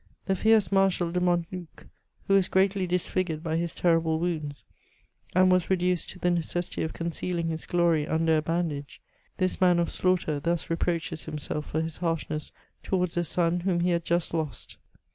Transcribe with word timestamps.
The 0.25 0.35
fierce 0.35 0.71
Marshal 0.71 1.11
de 1.11 1.19
Montluc, 1.21 1.85
who 2.25 2.33
was 2.33 2.47
greatly 2.47 2.87
disfigured 2.87 3.43
by 3.43 3.57
his 3.57 3.71
terrible 3.71 4.17
wounds, 4.17 4.63
and 5.35 5.51
was 5.51 5.69
reduced 5.69 6.09
to 6.09 6.17
the 6.17 6.31
necessity 6.31 6.81
of 6.81 6.91
ooncealiug 6.93 7.47
his 7.49 7.67
glory 7.67 8.07
under 8.07 8.37
a 8.37 8.41
bandage; 8.41 8.99
this 9.37 9.61
man 9.61 9.77
of 9.77 9.89
slaughteri 9.89 10.41
thus 10.41 10.71
reproaches 10.71 11.25
himself 11.25 11.67
for 11.67 11.83
his 11.83 11.97
harshness 11.97 12.51
towards 12.81 13.15
a 13.15 13.23
son, 13.23 13.59
whom 13.59 13.81
he 13.81 13.91
had 13.91 14.03
just 14.03 14.33
lost. 14.33 14.77